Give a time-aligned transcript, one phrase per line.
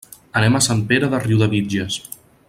[0.39, 1.99] Anem a Sant Pere de Riudebitlles.